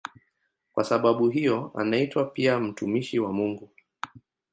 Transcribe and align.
Kwa 0.73 0.83
sababu 0.83 1.29
hiyo 1.29 1.71
anaitwa 1.75 2.25
pia 2.25 2.59
"mtumishi 2.59 3.19
wa 3.19 3.33
Mungu". 3.33 3.69